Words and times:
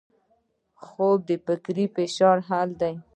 خوب 0.85 1.19
د 1.29 1.31
فکري 1.45 1.85
فشار 1.95 2.37
حل 2.49 2.69
دی 2.81 2.93